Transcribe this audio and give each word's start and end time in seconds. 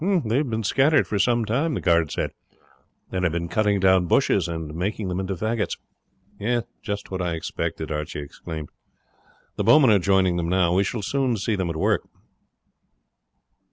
"They 0.03 0.37
have 0.37 0.49
been 0.49 0.63
scattered 0.63 1.05
for 1.05 1.19
some 1.19 1.45
time," 1.45 1.75
the 1.75 1.79
guard 1.79 2.11
said, 2.11 2.31
"and 3.11 3.23
have 3.23 3.31
been 3.33 3.47
cutting 3.47 3.79
down 3.79 4.07
bushes 4.07 4.47
and 4.47 4.73
making 4.73 5.09
them 5.09 5.19
into 5.19 5.35
faggots." 5.35 5.77
"Just 6.81 7.11
what 7.11 7.21
I 7.21 7.35
expected," 7.35 7.91
Archie 7.91 8.17
exclaimed. 8.21 8.69
"The 9.57 9.63
bowmen 9.63 9.91
are 9.91 9.99
joining 9.99 10.37
them 10.37 10.49
now. 10.49 10.73
We 10.73 10.83
shall 10.83 11.03
soon 11.03 11.37
see 11.37 11.55
them 11.55 11.69
at 11.69 11.75
work." 11.75 12.07